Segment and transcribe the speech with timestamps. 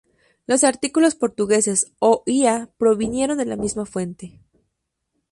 [0.47, 4.39] Los artículos portugueses "o" y "a", provinieron de la misma fuente.